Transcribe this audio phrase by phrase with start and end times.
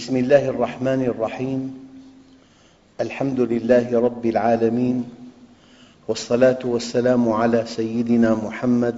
[0.00, 1.60] بسم الله الرحمن الرحيم.
[3.00, 5.04] الحمد لله رب العالمين
[6.08, 8.96] والصلاة والسلام على سيدنا محمد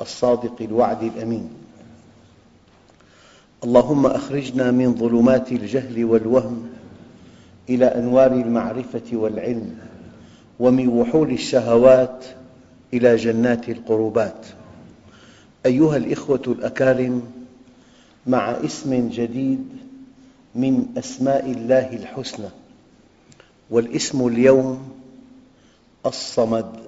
[0.00, 1.48] الصادق الوعد الأمين.
[3.64, 6.68] اللهم أخرجنا من ظلمات الجهل والوهم
[7.68, 9.78] إلى أنوار المعرفة والعلم
[10.60, 12.24] ومن وحول الشهوات
[12.94, 14.46] إلى جنات القربات.
[15.66, 17.22] أيها الإخوة الأكارم
[18.26, 19.83] مع اسم جديد
[20.54, 22.48] من أسماء الله الحسنى
[23.70, 25.00] والاسم اليوم
[26.06, 26.84] الصمد.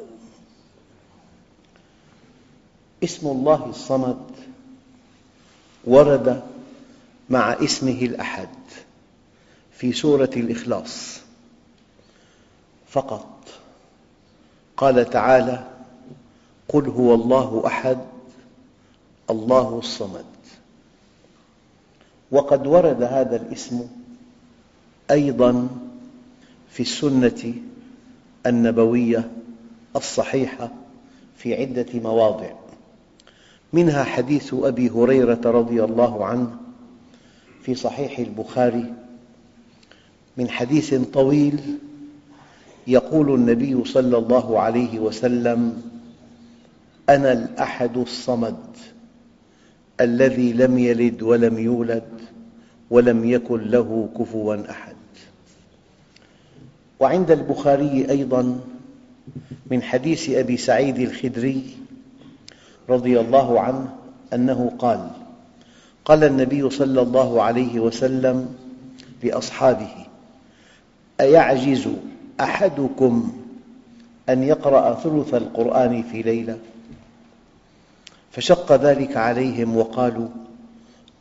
[3.05, 4.27] اسم الله الصمد
[5.84, 6.42] ورد
[7.31, 8.48] مع اسمه الأحد
[9.72, 11.20] في سورة الإخلاص.
[12.89, 13.48] فقط
[14.77, 15.64] قال تعالى
[16.69, 17.98] قل هو الله أحد
[19.31, 20.36] الله الصمد.
[22.30, 23.80] وقد ورد هذا الاسم
[25.10, 25.69] أيضا
[26.70, 27.55] في السنة
[28.46, 29.30] النبوية
[29.96, 30.70] الصحيحة
[31.36, 32.50] في عدة مواضع.
[33.72, 36.56] منها حديث أبي هريرة رضي الله عنه
[37.62, 38.94] في صحيح البخاري
[40.36, 41.78] من حديث طويل
[42.86, 45.82] يقول النبي صلى الله عليه وسلم
[47.08, 48.56] أنا الأحد الصمد.
[50.00, 52.02] الذي لم يلد ولم يولد
[52.91, 54.97] ولم يكن له كفوا أحد.
[57.00, 58.60] وعند البخاري أيضا
[59.71, 61.62] من حديث أبي سعيد الخدري
[62.88, 63.94] رضي الله عنه
[64.34, 65.10] أنه قال
[66.04, 68.54] قال النبي صلى الله عليه وسلم
[69.22, 70.06] لأصحابه
[71.21, 71.88] أيعجز
[72.41, 73.32] أحدكم
[74.28, 76.59] أن يقرأ ثلث القرآن في ليلة؟
[78.36, 80.28] فشق ذلك عليهم وقالوا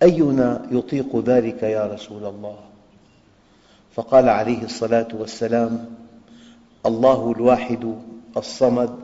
[0.03, 2.55] أينا يطيق ذلك يا رسول الله؟
[3.95, 5.85] فقال عليه الصلاة والسلام
[6.85, 7.95] الله الواحد
[8.37, 8.95] الصمد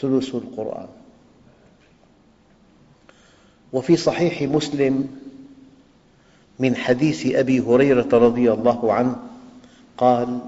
[0.00, 0.86] ثلث القرآن.
[3.72, 5.08] وفي صحيح مسلم
[6.58, 9.16] من حديث أبي هريرة رضي الله عنه
[9.98, 10.38] قال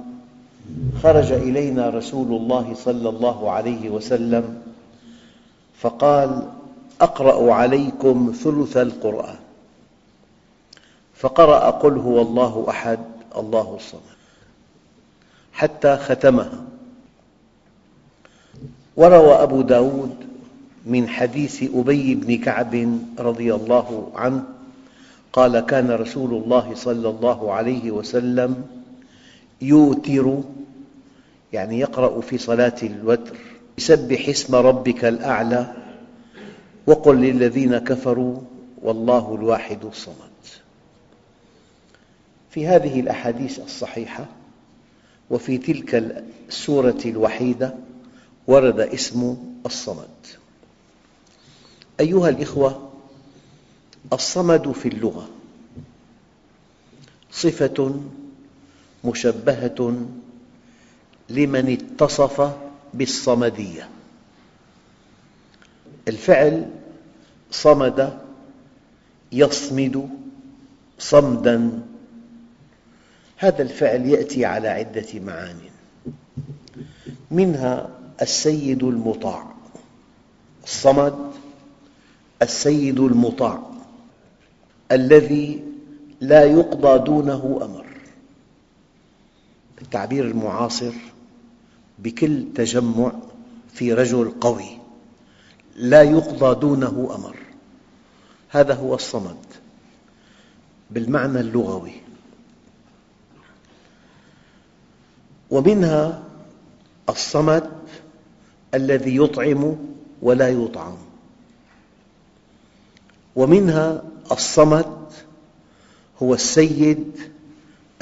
[1.03, 4.66] خرج إلينا رسول الله صلى الله عليه وسلم
[5.81, 6.49] فقال
[7.01, 9.37] أقرأ عليكم ثلث القرآن.
[11.15, 12.99] فقرأ قل هو الله أحد
[13.37, 14.17] الله الصمد
[15.53, 16.65] حتى ختمها.
[18.97, 20.15] وروى أبو داود
[20.87, 24.45] من حديث أبي بن كعب رضي الله عنه
[25.33, 28.65] قال كان رسول الله صلى الله عليه وسلم
[29.63, 30.41] يوتر
[31.53, 33.37] يعني يقرأ في صلاة الوتر
[33.79, 35.73] سبح اسم ربك الأعلى
[36.87, 38.41] وقل للذين كفروا
[38.83, 40.37] والله الواحد الصمد.
[42.51, 44.27] في هذه الأحاديث الصحيحة
[45.31, 45.95] وفي تلك
[46.49, 47.75] السورة الوحيدة
[48.47, 50.09] ورد اسم الصمد.
[52.01, 52.91] أيها الأخوة
[54.13, 55.29] الصمد في اللغة
[57.33, 58.01] صفة
[59.05, 60.07] مشبهة
[61.31, 63.89] لمن اتصف بالصمدية.
[66.09, 66.71] الفعل
[67.51, 68.19] صمد
[69.33, 70.09] يصمد
[70.99, 71.83] صمدا.
[73.37, 75.59] هذا الفعل يأتي على عدة معان.
[77.31, 77.91] منها
[78.23, 79.55] السيد المطاع.
[80.65, 81.33] الصمد
[82.43, 83.63] السيد المطاع
[84.93, 85.65] الذي
[86.21, 87.87] لا يقضى دونه أمر.
[89.83, 90.93] التعبير المعاصر
[91.99, 93.13] بكل تجمع
[93.75, 94.79] في رجل قوي
[95.77, 97.37] لا يقضى دونه أمر.
[98.49, 99.37] هذا هو الصمد
[100.91, 101.93] بالمعنى اللغوي.
[105.51, 106.23] ومنها
[107.09, 107.71] الصمد
[108.75, 109.77] الذي يطعم
[110.23, 110.97] ولا يطعم.
[113.37, 114.03] ومنها
[114.33, 115.13] الصمد
[116.23, 117.13] هو السيد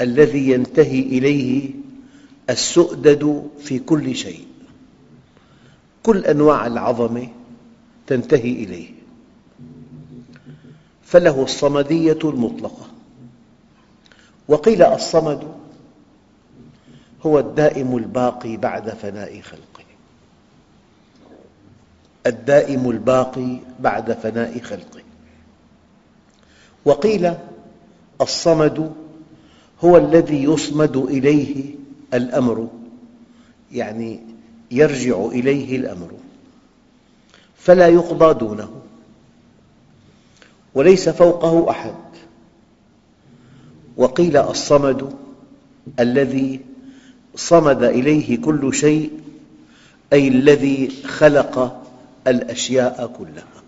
[0.01, 1.84] الذي ينتهي إليه
[2.49, 4.47] السؤدد في كل شيء.
[6.03, 7.27] كل أنواع العظمة
[8.07, 8.89] تنتهي إليه.
[11.03, 12.87] فله الصمدية المطلقة.
[14.47, 15.55] وقيل الصمد
[17.25, 19.83] هو الدائم الباقي بعد فناء خلقه.
[22.27, 25.01] الدائم الباقي بعد فناء خلقه.
[26.85, 27.33] وقيل
[28.21, 28.93] الصمد
[29.83, 31.75] هو الذي يصمد إليه
[32.13, 32.69] الأمر
[33.71, 34.19] يعني
[34.71, 36.11] يرجع إليه الأمر
[37.57, 38.81] فلا يقضى دونه
[40.75, 41.95] وليس فوقه أحد.
[43.97, 45.15] وقيل الصمد
[45.99, 46.59] الذي
[47.35, 49.11] صمد إليه كل شيء
[50.13, 51.83] أي الذي خلق
[52.27, 53.63] الأشياء كلها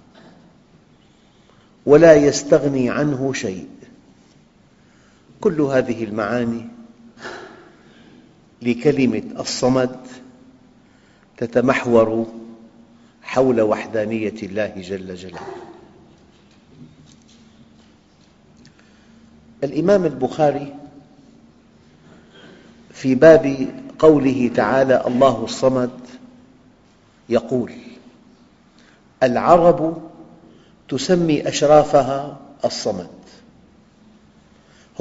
[1.86, 3.68] ولا يستغني عنه شيء.
[5.42, 6.77] كل هذه المعاني
[8.62, 9.98] لكلمة الصمد
[11.38, 12.28] تتمحور
[13.22, 15.48] حول وحدانية الله جل جلاله.
[19.64, 20.74] الإمام البخاري
[22.94, 23.68] في باب
[24.00, 26.00] قوله تعالى الله الصمد
[27.30, 27.72] يقول
[29.24, 30.10] العرب
[30.90, 33.10] تسمي أشرافها الصمد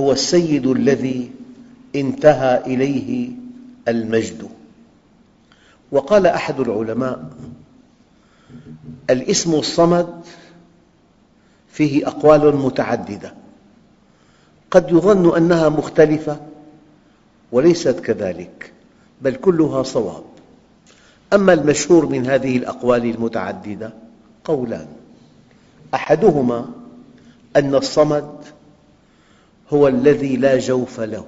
[0.00, 1.30] هو السيد الذي
[1.94, 3.30] انتهى إليه
[3.88, 4.48] المجد.
[5.92, 7.30] وقال أحد العلماء
[9.10, 10.20] الاسم الصمد
[11.68, 13.34] فيه أقوال متعددة.
[14.70, 16.40] قد يظن أنها مختلفة
[17.52, 18.72] وليست كذلك
[19.22, 20.24] بل كلها صواب.
[21.32, 23.92] أما المشهور من هذه الأقوال المتعددة
[24.44, 24.86] قولان.
[25.94, 26.68] أحدهما
[27.56, 28.30] أن الصمد
[29.72, 31.26] هو الذي لا جوف له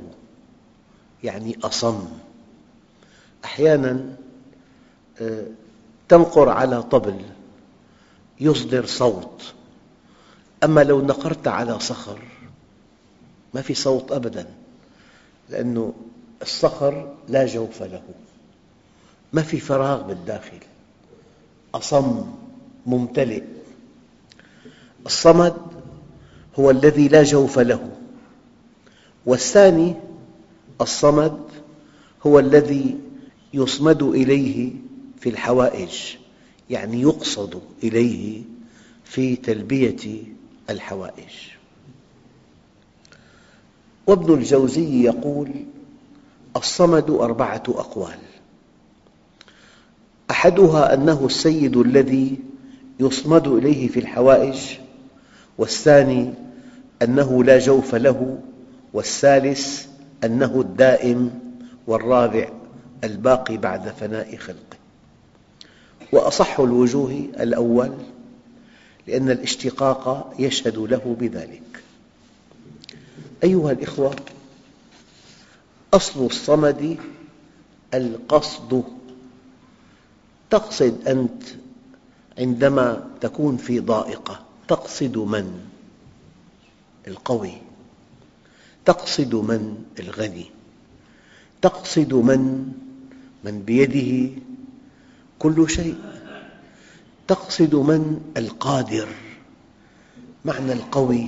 [1.25, 2.08] يعني أصم.
[3.44, 4.17] أحياناً
[5.20, 5.46] آه،
[6.08, 7.23] تنقر على طبل
[8.40, 9.55] يصدر صوت.
[10.64, 12.19] أما لو نقرت على صخر
[13.55, 14.46] ما في صوت أبداً
[15.50, 15.93] لأن
[16.43, 18.02] الصخر لا جوف له.
[19.32, 20.58] ما في فراغ بالداخل.
[21.75, 22.32] أصم
[22.87, 23.43] ممتلئ.
[25.06, 25.56] الصمد
[26.58, 27.90] هو الذي لا جوف له.
[29.26, 29.94] والثاني
[30.81, 31.40] الصمد
[32.26, 32.99] هو الذي
[33.54, 34.72] يصمد إليه
[35.20, 36.16] في الحوائج
[36.70, 38.42] يعني يقصد إليه
[39.04, 40.22] في تلبية
[40.70, 41.32] الحوائج.
[44.06, 45.50] وابن الجوزي يقول
[46.56, 48.18] الصمد أربعة أقوال.
[50.30, 52.38] أحدها أنه السيد الذي
[53.00, 54.58] يصمد إليه في الحوائج
[55.58, 56.34] والثاني
[57.02, 58.38] أنه لا جوف له
[58.92, 59.86] والثالث
[60.24, 61.40] أنه الدائم
[61.86, 62.57] والرابع
[63.04, 64.76] الباقي بعد فناء خلقه
[66.12, 67.10] وأصح الوجوه
[67.40, 67.92] الأول
[69.06, 71.82] لأن الاشتقاق يشهد له بذلك
[73.44, 74.16] أيها الأخوة
[75.94, 76.96] أصل الصمد
[77.94, 78.84] القصد
[80.50, 81.42] تقصد أنت
[82.38, 85.60] عندما تكون في ضائقة تقصد من؟
[87.06, 87.52] القوي
[88.84, 90.50] تقصد من؟ الغني
[91.62, 92.72] تقصد من؟
[93.44, 94.40] من بيده
[95.38, 95.96] كل شيء
[97.29, 99.08] تقصد من؟ القادر
[100.45, 101.26] معنى القوي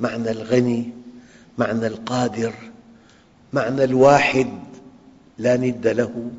[0.00, 0.90] معنى الغني
[1.58, 2.54] معنى القادر
[3.52, 4.48] معنى الواحد
[5.38, 6.30] لا ند له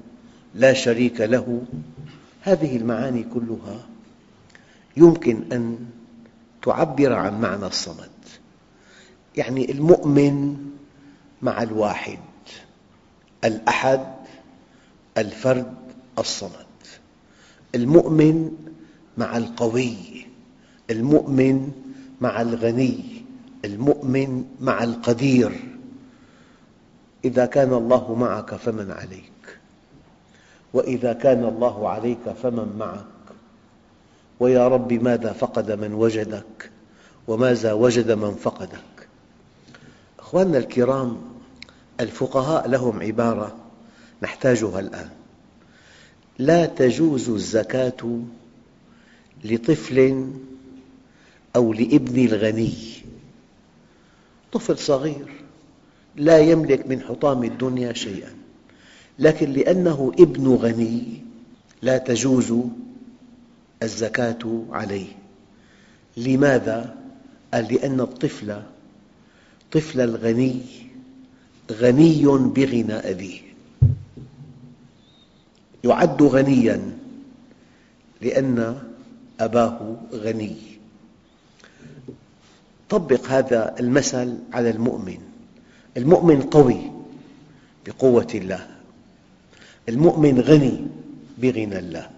[0.55, 1.61] لا شريك له
[2.41, 3.85] هذه المعاني كلها
[4.97, 5.77] يمكن أن
[6.61, 8.09] تعبر عن معنى الصمد
[9.37, 10.57] يعني المؤمن
[11.41, 12.19] مع الواحد
[13.43, 14.14] الأحد
[15.17, 15.73] الفرد
[16.19, 16.65] الصمد.
[17.75, 18.51] المؤمن
[19.17, 20.25] مع القوي
[20.89, 21.71] المؤمن
[22.21, 23.23] مع الغني
[23.65, 25.63] المؤمن مع القدير.
[27.25, 29.59] إذا كان الله معك فمن عليك
[30.73, 33.05] وإذا كان الله عليك فمن معك.
[34.39, 36.71] ويا رب ماذا فقد من وجدك
[37.27, 39.07] وماذا وجد من فقدك؟
[40.19, 41.21] أخواننا الكرام
[41.99, 43.55] الفقهاء لهم عبارة
[44.23, 45.09] نحتاجها الآن.
[46.39, 48.21] لا تجوز الزكاة
[49.43, 50.29] لطفل
[51.55, 52.73] أو لابن الغني.
[54.51, 55.27] طفل صغير
[56.15, 58.45] لا يملك من حطام الدنيا شيئاً
[59.19, 61.03] لكن لأنه ابن غني
[61.81, 62.53] لا تجوز
[63.83, 65.07] الزكاة عليه.
[66.17, 66.95] لماذا؟
[67.53, 68.61] قال لأن الطفل
[69.71, 70.61] طفل الغني
[71.71, 73.41] غني بغنى أبيه
[75.85, 77.05] يعد غنياً
[78.21, 78.77] لأن
[79.39, 80.55] أباه غني.
[82.89, 85.17] طبق هذا المثل على المؤمن.
[85.97, 86.91] المؤمن قوي
[87.85, 88.67] بقوة الله.
[89.89, 90.87] المؤمن غني
[91.37, 92.09] بغنى الله.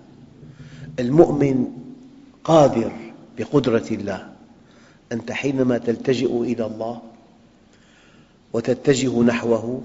[1.00, 1.68] المؤمن
[2.44, 2.92] قادر
[3.38, 4.30] بقدرة الله.
[5.12, 7.02] أنت حينما تلتجئ إلى الله
[8.54, 9.82] وتتجه نحوه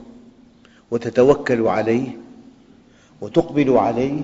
[0.91, 2.22] وتتوكل عليه
[3.23, 4.23] وتقبل عليه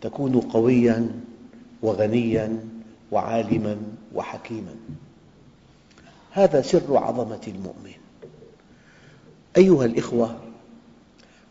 [0.00, 1.20] تكون قوياً
[1.82, 2.64] وغنياً
[3.12, 3.76] وعالماً
[4.14, 4.74] وحكيماً.
[6.30, 7.92] هذا سر عظمة المؤمن.
[9.56, 10.40] أيها الأخوة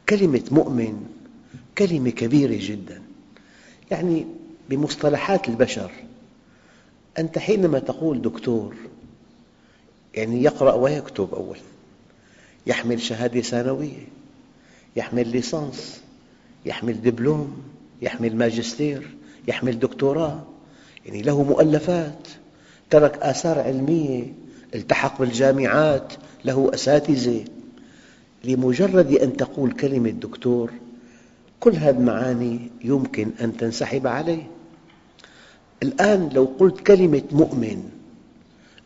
[0.10, 1.06] كلمة مؤمن
[1.78, 3.02] كلمة كبيرة جداً.
[3.92, 4.26] يعني
[4.70, 5.92] بمصطلحات البشر
[7.20, 8.76] أنت حينما تقول دكتور
[10.14, 11.60] يعني يقرأ ويكتب أولاً
[12.68, 14.08] يحمل شهادة ثانوية
[14.96, 16.02] يحمل ليسانس.
[16.65, 17.62] يحمل دبلوم
[18.01, 19.10] يحمل ماجستير
[19.48, 20.44] يحمل دكتوراه.
[21.06, 22.27] يعني له مؤلفات.
[22.89, 24.34] ترك آثار علمية
[24.75, 26.13] التحق بالجامعات
[26.46, 27.46] له أساتذة.
[28.44, 30.72] لمجرد أن تقول كلمة دكتور
[31.60, 34.48] كل هذه المعاني يمكن أن تنسحب عليه.
[35.84, 37.89] الآن لو قلت كلمة مؤمن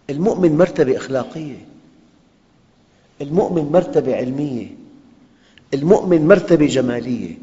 [0.10, 1.65] المؤمن مرتبة أخلاقية.
[3.22, 4.67] المؤمن مرتبة علمية.
[5.74, 7.38] المؤمن مرتبة جمالية.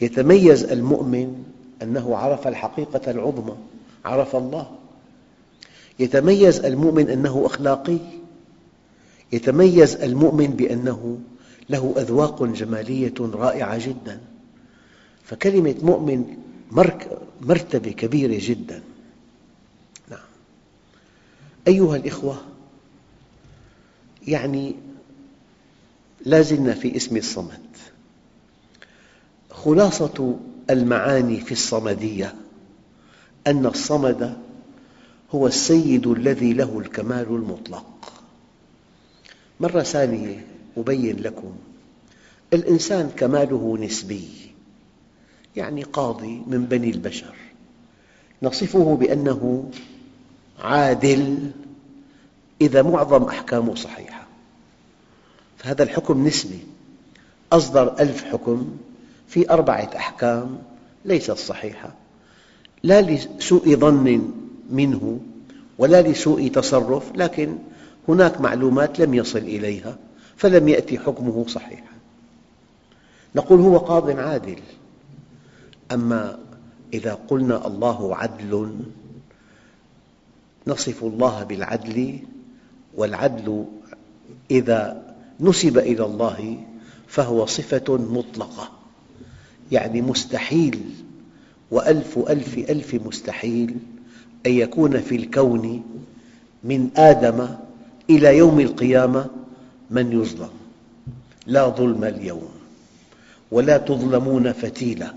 [0.00, 1.44] يتميز المؤمن
[1.82, 3.56] أنه عرف الحقيقة العظمى
[4.04, 4.70] عرف الله.
[5.98, 7.98] يتميز المؤمن أنه أخلاقي.
[9.32, 11.18] يتميز المؤمن بأنه
[11.70, 14.20] له أذواق جمالية رائعة جدا.
[15.24, 16.36] فكلمة مؤمن
[17.40, 18.82] مرتبة كبيرة جدا.
[20.10, 20.26] نعم.
[21.68, 22.36] أيها الأخوة
[24.28, 24.74] يعني
[26.24, 27.66] لا زلنا في اسم الصمد.
[29.64, 30.36] خلاصة
[30.70, 32.34] المعاني في الصمدية
[33.46, 34.36] أن الصمد
[35.34, 38.12] هو السيد الذي له الكمال المطلق.
[39.60, 40.46] مرة ثانية
[40.76, 41.52] أبين لكم
[42.52, 44.28] الإنسان كماله نسبي
[45.56, 47.34] يعني قاضي من بني البشر.
[48.42, 49.70] نصفه بأنه
[50.58, 51.50] عادل
[52.60, 54.26] إذا معظم أحكامه صحيحة.
[55.58, 56.58] فهذا الحكم نسبي
[57.52, 58.76] أصدر ألف حكم
[59.28, 60.58] في أربعة أحكام
[61.04, 61.94] ليست صحيحة.
[62.82, 64.32] لا لسوء ظن
[64.70, 65.20] منه
[65.78, 67.58] ولا لسوء تصرف لكن
[68.08, 69.96] هناك معلومات لم يصل إليها
[70.36, 71.92] فلم يأتي حكمه صحيحا.
[73.36, 74.58] نقول هو قاض عادل.
[75.92, 76.38] أما
[76.94, 78.76] إذا قلنا الله عدل
[80.66, 82.18] نصف الله بالعدل
[82.94, 83.64] والعدل
[84.50, 85.02] إذا
[85.40, 86.64] نسب إلى الله
[87.06, 88.75] فهو صفة مطلقة.
[89.72, 90.80] يعني مستحيل
[91.70, 93.76] وألف ألف ألف مستحيل
[94.46, 95.82] أن يكون في الكون
[96.64, 97.48] من آدم
[98.10, 99.26] إلى يوم القيامة
[99.90, 100.50] من يظلم.
[101.46, 102.48] لا ظلم اليوم
[103.50, 105.14] ولا تظلمون فتيلا.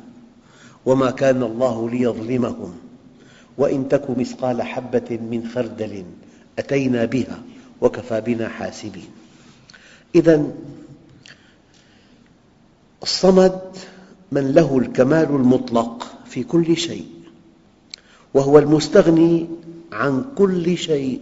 [0.85, 2.77] وما كان الله ليظلمهم
[3.57, 6.03] وإن تك مثقال حبة من خردل
[6.59, 7.41] أتينا بها
[7.81, 9.09] وكفى بنا حاسبين.
[10.15, 10.47] إذا
[13.03, 13.61] الصمد
[14.31, 17.05] من له الكمال المطلق في كل شيء
[18.33, 19.47] وهو المستغني
[19.91, 21.21] عن كل شيء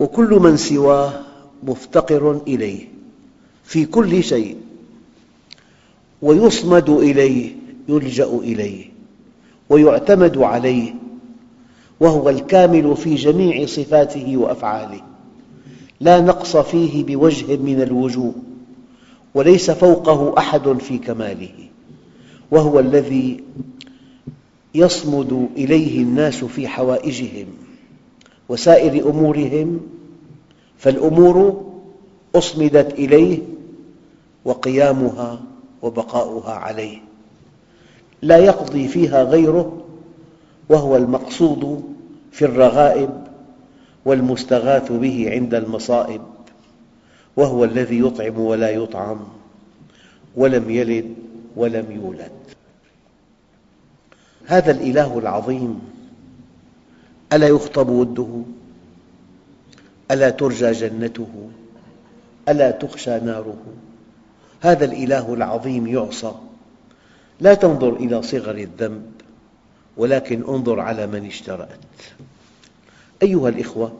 [0.00, 1.12] وكل من سواه
[1.62, 2.88] مفتقر إليه
[3.64, 4.56] في كل شيء
[6.22, 7.52] ويصمد إليه
[7.88, 8.90] يلجأ إليه
[9.68, 10.94] ويعتمد عليه
[12.00, 15.00] وهو الكامل في جميع صفاته وأفعاله.
[16.00, 18.34] لا نقص فيه بوجه من الوجوه.
[19.34, 21.68] وليس فوقه أحد في كماله
[22.50, 23.44] وهو الذي
[24.74, 27.46] يصمد إليه الناس في حوائجهم
[28.48, 29.80] وسائر أمورهم
[30.78, 31.64] فالأمور
[32.34, 33.38] أصمدت إليه
[34.44, 35.40] وقيامها
[35.82, 36.98] وبقاؤها عليه.
[38.22, 39.82] لا يقضي فيها غيره
[40.68, 41.82] وهو المقصود
[42.32, 43.10] في الرغائب
[44.04, 46.20] والمستغاث به عند المصائب.
[47.40, 49.18] وهو الذي يطعم ولا يطعم
[50.36, 51.14] ولم يلد
[51.56, 52.32] ولم يولد.
[54.46, 55.80] هذا الإله العظيم
[57.32, 58.42] ألا يخطب وده؟
[60.10, 61.50] ألا ترجى جنته؟
[62.48, 63.64] ألا تخشى ناره؟
[64.60, 66.32] هذا الإله العظيم يعصى.
[67.40, 69.12] لا تنظر إلى صغر الذنب
[69.96, 71.80] ولكن انظر على من اشترأت.
[73.22, 73.92] أيها الأخوة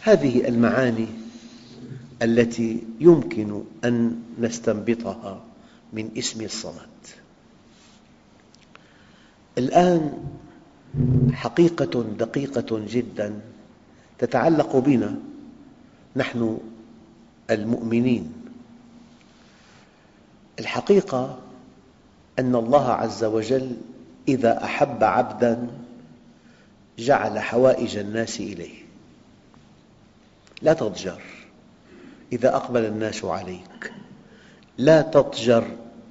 [0.00, 1.21] هذه المعاني
[2.22, 5.44] التي يمكن أن نستنبطها
[5.92, 6.88] من اسم الصمد.
[9.58, 10.12] الآن
[11.32, 13.40] حقيقة دقيقة جدا
[14.18, 15.16] تتعلق بنا
[16.16, 16.58] نحن
[17.50, 18.32] المؤمنين.
[20.60, 21.38] الحقيقة
[22.38, 23.76] أن الله عز وجل
[24.28, 25.68] إذا أحب عبداً
[26.98, 28.82] جعل حوائج الناس إليه.
[30.62, 31.41] لا تضجر.
[32.32, 33.92] إذا أقبل الناس عليك.
[34.78, 35.64] لا تضجر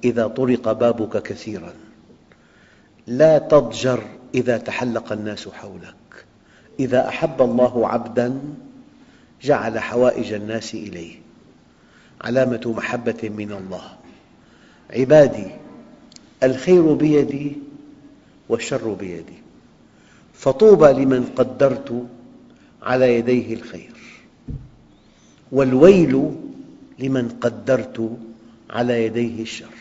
[0.04, 1.72] إذا طرق بابك كثيراً.
[3.06, 4.02] لا تضجر
[4.34, 6.24] إذا تحلق الناس حولك.
[6.80, 8.40] إذا أحب الله عبداً
[9.42, 11.14] جعل حوائج الناس إليه.
[12.20, 13.96] علامة محبة من الله.
[14.90, 15.50] عبادي
[16.42, 17.56] الخير بيدي
[18.48, 19.42] والشر بيدي.
[20.34, 22.06] فطوبى لمن قدرت
[22.82, 24.01] على يديه الخير.
[25.52, 26.30] والويل
[26.98, 28.18] لمن قدرت
[28.70, 29.74] على يديه الشر.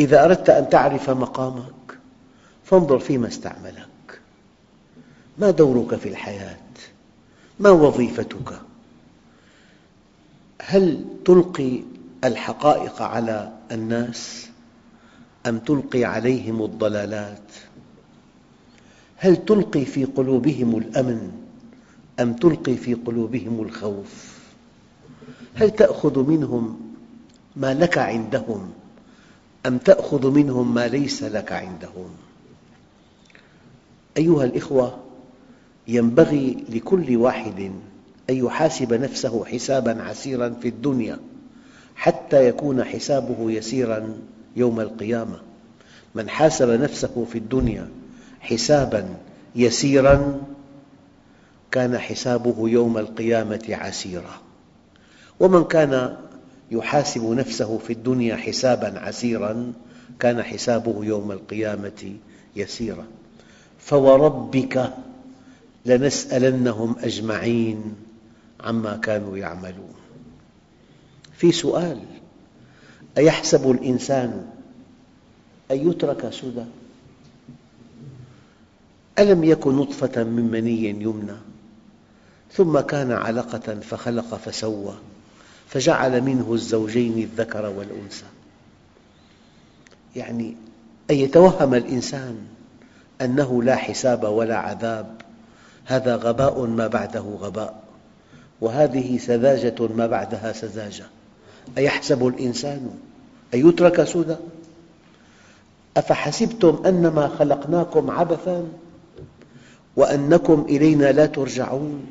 [0.00, 1.98] إذا أردت أن تعرف مقامك
[2.64, 4.20] فانظر فيما استعملك.
[5.38, 6.56] ما دورك في الحياة؟
[7.60, 8.60] ما وظيفتك؟
[10.62, 11.80] هل تلقي
[12.24, 14.48] الحقائق على الناس؟
[15.46, 17.52] أم تلقي عليهم الضلالات؟
[19.16, 21.43] هل تلقي في قلوبهم الأمن؟
[22.20, 24.38] أم تلقي في قلوبهم الخوف؟
[25.54, 26.80] هل تأخذ منهم
[27.56, 28.70] ما لك عندهم
[29.66, 32.08] أم تأخذ منهم ما ليس لك عندهم؟
[34.16, 34.98] أيها الأخوة
[35.88, 37.70] ينبغي لكل واحد
[38.30, 41.18] أن يحاسب نفسه حساباً عسيراً في الدنيا
[41.96, 44.16] حتى يكون حسابه يسيراً
[44.56, 45.40] يوم القيامة.
[46.14, 47.88] من حاسب نفسه في الدنيا
[48.40, 49.16] حساباً
[49.56, 50.40] يسيراً
[51.74, 54.40] كان حسابه يوم القيامة عسيرا.
[55.40, 56.16] ومن كان
[56.70, 59.72] يحاسب نفسه في الدنيا حساباً عسيراً
[60.20, 62.14] كان حسابه يوم القيامة
[62.56, 63.06] يسيرا.
[63.78, 64.92] فوربك
[65.86, 67.94] لنسألنهم أجمعين
[68.60, 69.94] عما كانوا يعملون.
[71.36, 71.98] في سؤال
[73.18, 74.46] أيحسب الإنسان
[75.70, 76.64] أن يترك سدى؟
[79.18, 81.53] ألم يكن نطفة من مني يمنى؟
[82.56, 84.94] ثم كان علقة فخلق فسوى
[85.68, 88.26] فجعل منه الزوجين الذكر والأنثى.
[90.16, 90.56] يعني
[91.10, 92.38] أن يتوهم الإنسان
[93.20, 95.06] أنه لا حساب ولا عذاب
[95.84, 97.82] هذا غباء ما بعده غباء
[98.60, 101.04] وهذه سذاجة ما بعدها سذاجة.
[101.78, 102.90] أيحسب الإنسان؟
[103.54, 104.36] أن يترك سدى
[105.96, 108.68] أفحسبتم أنما خلقناكم عبثاً
[109.96, 112.06] وأنكم إلينا لا ترجعون؟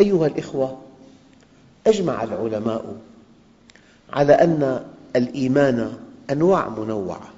[0.00, 0.78] أيها الأخوة
[1.86, 2.96] أجمع العلماء
[4.12, 4.84] على أن
[5.16, 5.92] الإيمان
[6.30, 7.28] أنواع منوعة.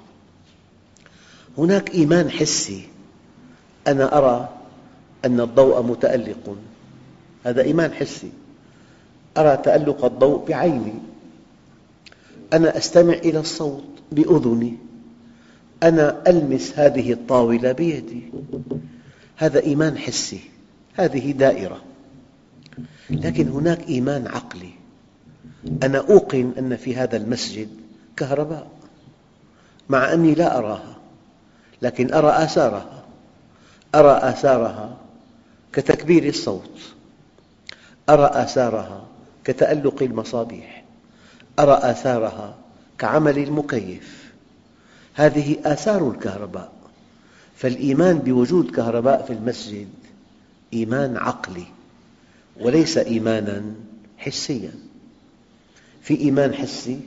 [1.57, 2.83] هناك إيمان حسي.
[3.87, 4.49] أنا أرى
[5.25, 6.55] أن الضوء متألق.
[7.43, 8.31] هذا إيمان حسي.
[9.37, 10.93] أرى تألق الضوء بعيني.
[12.53, 14.77] أنا أستمع إلى الصوت بأذني.
[15.83, 18.21] أنا ألمس هذه الطاولة بيدي.
[19.35, 20.39] هذا إيمان حسي.
[20.93, 21.81] هذه دائرة.
[23.09, 24.69] لكن هناك إيمان عقلي.
[25.83, 27.69] أنا أوقن أن في هذا المسجد
[28.17, 28.67] كهرباء
[29.89, 30.95] مع أني لا أراها
[31.81, 33.03] لكن أرى آثارها.
[33.95, 34.97] أرى آثارها
[35.73, 36.79] كتكبير الصوت.
[38.09, 39.05] أرى آثارها
[39.43, 40.83] كتألق المصابيح.
[41.59, 42.55] أرى آثارها
[42.97, 44.33] كعمل المكيف.
[45.13, 46.71] هذه آثار الكهرباء.
[47.55, 49.89] فالإيمان بوجود كهرباء في المسجد
[50.73, 51.65] إيمان عقلي.
[52.59, 53.63] وليس إيمانا
[54.17, 54.71] حسيا.
[56.01, 56.99] في إيمان حسي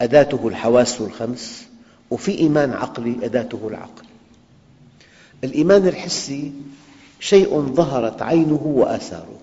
[0.00, 1.64] أداته الحواس الخمس
[2.10, 4.04] وفي إيمان عقلي أداته العقل.
[5.44, 6.52] الإيمان الحسي
[7.20, 9.40] شيء ظهرت عينه وآثاره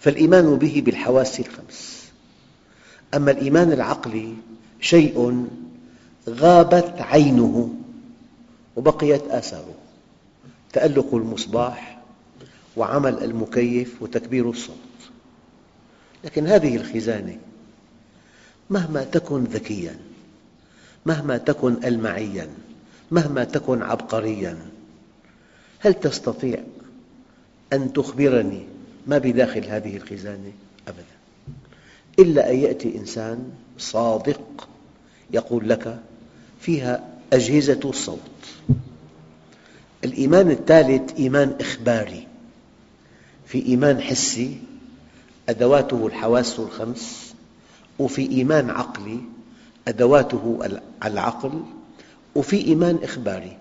[0.00, 2.02] فالإيمان به بالحواس الخمس.
[3.14, 4.34] أما الإيمان العقلي
[4.80, 5.46] شيء
[6.28, 7.74] غابت عينه
[8.76, 9.74] وبقيت آثاره.
[10.72, 12.01] تألق المصباح
[12.76, 14.76] وعمل المكيف وتكبير الصوت
[16.24, 17.38] لكن هذه الخزانة
[18.70, 19.96] مهما تكن ذكياً
[21.06, 22.48] مهما تكن ألمعياً
[23.10, 24.58] مهما تكن عبقرياً
[25.78, 26.62] هل تستطيع
[27.72, 28.62] أن تخبرني
[29.06, 30.52] ما بداخل هذه الخزانة؟
[30.88, 31.04] أبداً.
[32.18, 34.68] إلا أن يأتي إنسان صادق
[35.30, 35.98] يقول لك
[36.60, 38.18] فيها أجهزة الصوت.
[40.04, 42.26] الإيمان الثالث إيمان إخباري.
[43.52, 44.58] في إيمان حسي
[45.48, 47.34] أدواته الحواس الخمس
[47.98, 49.20] وفي إيمان عقلي
[49.88, 50.58] أدواته
[51.04, 51.62] العقل
[52.34, 53.56] وفي إيمان إخباري.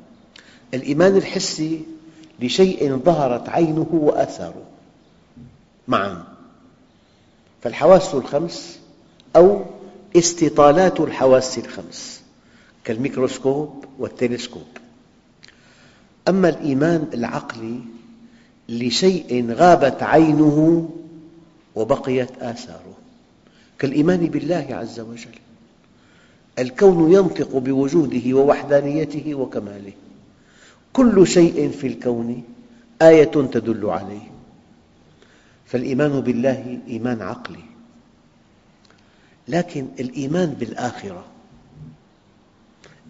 [0.73, 1.81] الإيمان الحسي
[2.39, 4.63] لشيء ظهرت عينه وآثاره
[5.87, 6.23] معا.
[7.61, 8.79] فالحواس الخمس
[9.35, 9.65] أو
[10.15, 12.21] استطالات الحواس الخمس
[12.83, 14.67] كالميكروسكوب والتلسكوب.
[16.27, 17.79] أما الإيمان العقلي
[18.71, 20.89] لشيء غابت عينه
[21.75, 22.97] وبقيت آثاره.
[23.79, 25.35] كالإيمان بالله عز وجل.
[26.59, 29.93] الكون ينطق بوجوده ووحدانيته وكماله.
[30.93, 32.43] كل شيء في الكون
[33.01, 34.31] آية تدل عليه.
[35.65, 37.63] فالإيمان بالله إيمان عقلي.
[39.47, 41.25] لكن الإيمان بالآخرة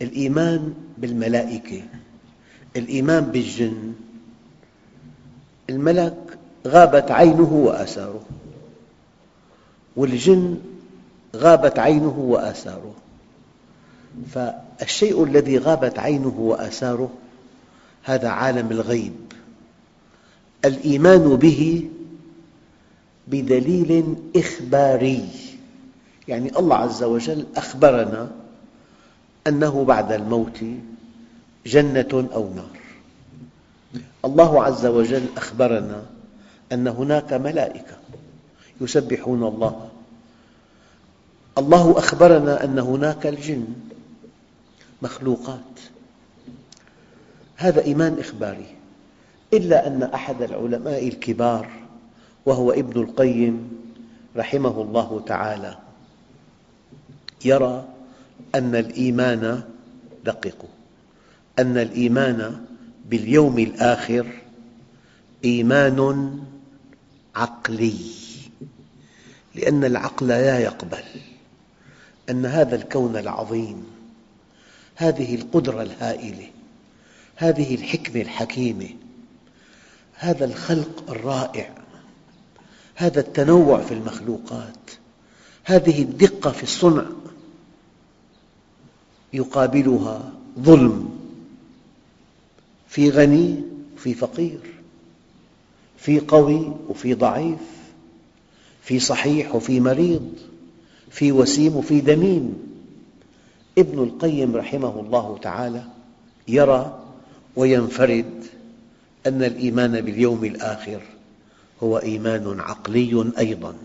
[0.02, 1.84] الإيمان بالملائكة
[2.76, 3.94] الإيمان بالجن
[5.72, 8.22] الملك غابت عينه وآثاره.
[9.96, 10.58] والجن
[11.36, 12.94] غابت عينه وآثاره.
[14.34, 17.12] فالشيء الذي غابت عينه وآثاره
[18.04, 19.14] هذا عالم الغيب.
[20.66, 21.90] الإيمان به
[23.28, 25.30] بدليل إخباري.
[26.28, 28.32] يعني الله عز وجل أخبرنا
[29.48, 30.60] أنه بعد الموت
[31.66, 32.81] جنة أو نار.
[34.26, 36.04] الله عز وجل أخبرنا
[36.72, 37.98] أن هناك ملائكة
[38.82, 39.90] يسبحون الله.
[41.58, 43.68] الله أخبرنا أن هناك الجن
[45.02, 45.80] مخلوقات.
[47.56, 48.76] هذا إيمان إخباري.
[49.54, 51.70] إلا أن أحد العلماء الكبار
[52.46, 53.82] وهو ابن القيم
[54.38, 55.78] رحمه الله تعالى
[57.46, 57.86] يرى
[58.56, 59.64] أن الإيمان
[60.26, 60.70] دققوا
[61.60, 62.66] أن الإيمان
[63.10, 64.28] باليوم الآخر
[65.46, 66.40] إيمان
[67.36, 67.96] عقلي
[69.56, 71.04] لأن العقل لا يقبل
[72.30, 73.84] أن هذا الكون العظيم
[74.96, 76.50] هذه القدرة الهائلة
[77.36, 78.90] هذه الحكمة الحكيمة
[80.14, 81.76] هذا الخلق الرائع
[82.96, 84.92] هذا التنوع في المخلوقات
[85.64, 87.06] هذه الدقة في الصنع
[89.34, 91.21] يقابلها ظلم
[92.92, 93.56] في غني
[93.96, 94.60] وفي فقير
[95.98, 97.60] في قوي وفي ضعيف
[98.84, 100.30] في صحيح وفي مريض
[101.12, 102.54] في وسيم وفي دميم.
[103.78, 105.84] ابن القيم رحمه الله تعالى
[106.48, 107.00] يرى
[107.56, 108.44] وينفرد
[109.28, 111.02] أن الإيمان باليوم الآخر
[111.84, 113.76] هو إيمان عقلي أيضا.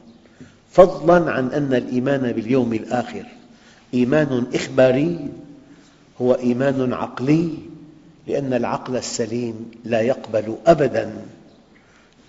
[0.73, 3.27] فضلا عن أن الإيمان باليوم الآخر
[3.95, 5.29] إيمان إخباري
[6.21, 7.49] هو إيمان عقلي
[8.27, 11.27] لأن العقل السليم لا يقبل أبداً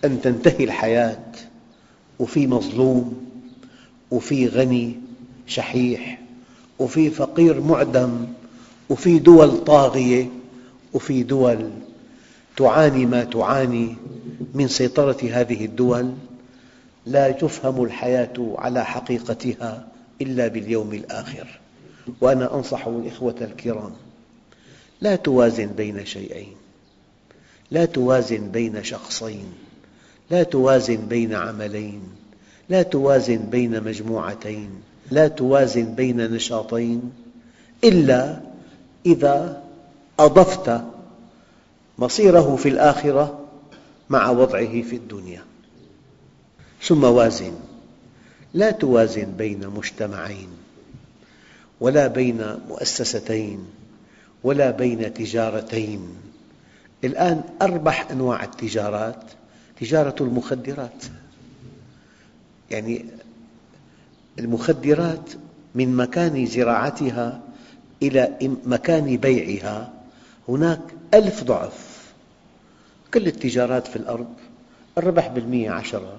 [0.06, 1.24] أن تنتهي الحياة
[2.20, 3.28] وفي مظلوم
[4.12, 4.96] وفي غني
[5.48, 6.22] شحيح
[6.80, 8.26] وفي فقير معدم
[8.90, 10.30] وفي دول طاغية
[10.94, 11.70] وفي دول
[12.58, 13.96] تعاني ما تعاني
[14.54, 16.14] من سيطرة هذه الدول
[17.06, 19.88] لا تفهم الحياة على حقيقتها
[20.22, 21.60] إلا باليوم الآخر.
[22.22, 23.92] وأنا أنصح الإخوة الكرام
[25.02, 26.56] لا توازن بين شيئين.
[27.72, 29.54] لا توازن بين شخصين.
[30.32, 32.02] لا توازن بين عملين.
[32.70, 34.70] لا توازن بين مجموعتين.
[35.12, 37.12] لا توازن بين نشاطين.
[37.84, 38.42] إلا
[39.06, 39.64] إذا
[40.20, 40.82] أضفت
[42.00, 43.46] مصيره في الآخرة
[44.10, 45.44] مع وضعه في الدنيا.
[46.84, 47.54] ثم وازن.
[48.54, 50.50] لا توازن بين مجتمعين
[51.80, 53.66] ولا بين مؤسستين.
[54.44, 56.08] ولا بين تجارتين.
[57.04, 59.24] الآن أربح أنواع التجارات
[59.80, 61.04] تجارة المخدرات.
[62.72, 63.06] يعني
[64.40, 65.30] المخدرات
[65.76, 67.42] من مكان زراعتها
[68.02, 69.94] إلى مكان بيعها.
[70.50, 70.82] هناك
[71.14, 72.12] ألف ضعف.
[73.14, 74.34] كل التجارات في الأرض
[74.98, 76.18] الربح بالمئة عشرة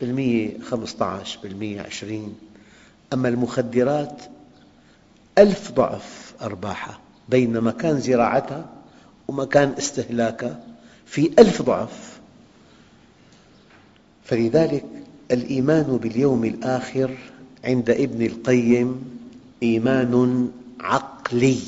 [0.00, 2.34] بالمئة خمسة عشر بالمئة عشرين.
[3.12, 4.22] أما المخدرات
[5.38, 6.98] ألف ضعف أرباحها.
[7.28, 8.66] بين مكان زراعتها
[9.28, 10.60] ومكان استهلاكها
[11.06, 12.18] في ألف ضعف.
[14.24, 14.84] فلذلك
[15.30, 17.10] الإيمان باليوم الآخر
[17.64, 19.04] عند ابن القيم
[19.62, 20.48] إيمان
[20.80, 21.58] عقلي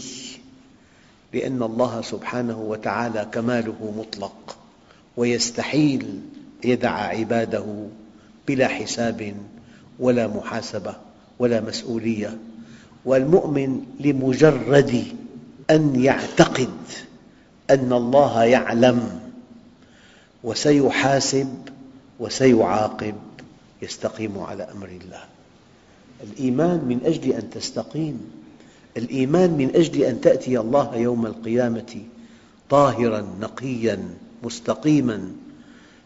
[1.33, 4.57] لأن الله سبحانه وتعالى كماله مطلق
[5.17, 6.21] ويستحيل
[6.65, 7.87] يدع عباده
[8.49, 9.35] بلا حساب
[9.99, 10.95] ولا محاسبة
[11.39, 12.39] ولا مسؤولية.
[13.05, 15.05] والمؤمن لمجرد
[15.71, 16.75] أن يعتقد
[17.71, 19.21] أن الله يعلم
[20.45, 21.49] وسيحاسب
[22.21, 23.15] وسيعاقب
[23.83, 25.25] يستقيم على أمر الله.
[26.23, 28.21] الإيمان من أجل أن تستقيم.
[28.97, 32.03] الإيمان من أجل أن تأتي الله يوم القيامة
[32.71, 34.09] طاهراً نقياً
[34.43, 35.33] مستقيماً.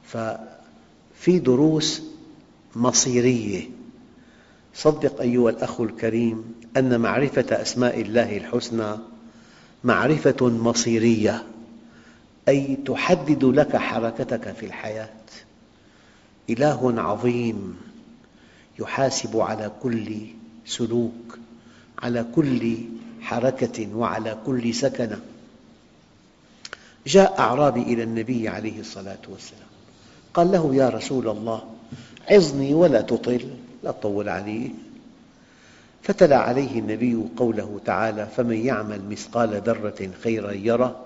[0.05, 2.03] ففي دروس
[2.77, 3.70] مصيرية.
[4.75, 9.12] صدق أيها الأخ الكريم أن معرفة أسماء الله الحسنى
[9.85, 11.45] معرفة مصيرية
[12.49, 15.09] أي تحدد لك حركتك في الحياة.
[16.51, 17.77] إله عظيم
[18.79, 20.16] يحاسب على كل
[20.66, 21.38] سلوك
[21.99, 22.77] على كل
[23.21, 25.21] حركة وعلى كل سكنة.
[27.07, 29.68] جاء أعرابي إلى النبي عليه الصلاة والسلام
[30.35, 31.62] قال له يا رسول الله
[32.31, 33.49] عظني ولا تطل
[33.83, 34.71] لا تطول علي
[36.03, 40.97] فتلا عليه النبي قوله تعالى فمن يعمل مثقال ذرة خيرا يره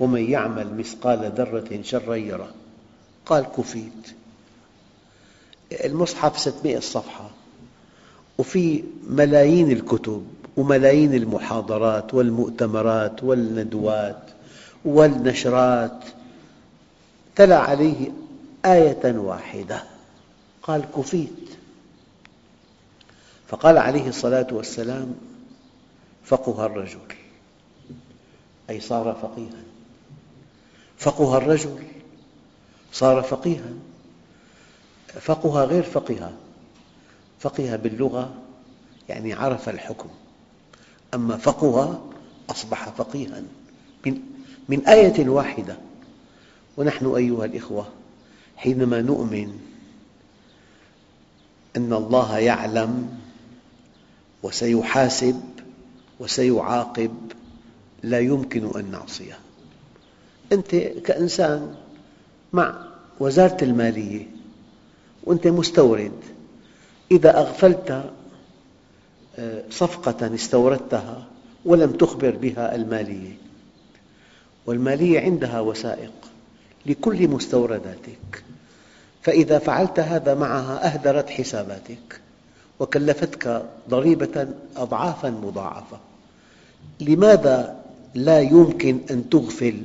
[0.00, 2.48] ومن يعمل مثقال ذرة شرا يره.
[3.26, 4.14] قال كفيت.
[5.72, 7.30] المصحف 600 صفحة
[8.38, 10.26] وفي ملايين الكتب
[10.56, 14.22] وملايين المحاضرات والمؤتمرات والندوات
[14.84, 16.04] والنشرات
[17.36, 18.10] تلا عليه
[18.64, 19.82] آية واحدة.
[20.62, 21.54] قال كفيت.
[23.54, 25.14] فقال عليه الصلاة والسلام
[26.24, 26.98] فقه الرجل.
[28.70, 29.62] أي صار فقيها.
[30.98, 31.78] فقه الرجل.
[32.92, 33.72] صار فقيها.
[35.20, 36.32] فقه غير فقه
[37.40, 38.34] فقه باللغة.
[39.08, 40.08] يعني عرف الحكم.
[41.14, 42.04] أما فقه
[42.50, 43.42] أصبح فقيها.
[44.06, 44.20] من,
[44.68, 45.76] من آية واحدة.
[46.76, 47.88] ونحن أيها الإخوة
[48.56, 49.60] حينما نؤمن
[51.76, 53.23] أن الله يعلم
[54.44, 55.40] وسيحاسب
[56.20, 57.14] وسيعاقب
[58.02, 59.38] لا يمكن أن نعصيه.
[60.52, 61.74] أنت كإنسان
[62.52, 62.86] مع
[63.20, 64.26] وزارة المالية
[65.24, 66.12] وأنت مستورد
[67.10, 68.12] إذا أغفلت
[69.38, 71.26] آه، صفقة استوردتها
[71.64, 73.36] ولم تخبر بها المالية
[74.66, 76.12] والمالية عندها وثائق
[76.86, 78.44] لكل مستورداتك
[79.22, 82.23] فإذا فعلت هذا معها أهدرت حساباتك.
[82.80, 85.98] وكلفتك ضريبة أضعافا مضاعفة.
[87.00, 87.76] لماذا
[88.14, 89.76] لا يمكن أن تغفل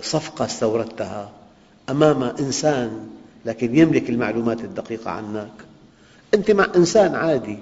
[0.00, 1.30] صفقة استوردتها
[1.90, 3.08] أمام إنسان
[3.46, 5.52] لكن يملك المعلومات الدقيقة عنك؟
[6.34, 7.58] أنت مع إنسان عادي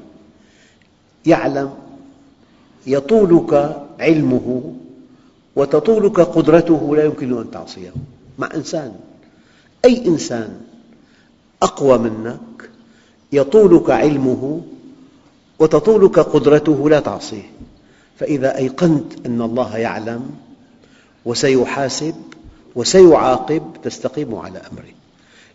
[1.27, 1.75] يعلم
[2.87, 4.75] يطولك علمه
[5.57, 7.93] وتطولك قدرته لا يمكن أن تعصيه.
[8.39, 8.95] مع إنسان
[9.85, 10.61] أي إنسان
[11.63, 12.41] أقوى منك
[13.33, 14.61] يطولك علمه
[15.59, 17.51] وتطولك قدرته لا تعصيه.
[18.19, 20.31] فإذا أيقنت أن الله يعلم
[21.25, 22.15] وسيحاسب
[22.75, 24.93] وسيعاقب تستقيم على أمره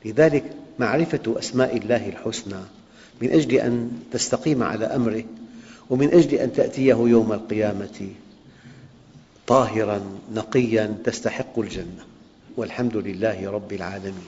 [0.05, 0.43] لذلك
[0.79, 2.61] معرفة أسماء الله الحسنى
[3.21, 5.23] من أجل أن تستقيم على أمره
[5.89, 8.09] ومن أجل أن تأتيه يوم القيامة
[9.47, 10.01] طاهراً
[10.33, 12.03] نقياً تستحق الجنة.
[12.57, 14.27] والحمد لله رب العالمين.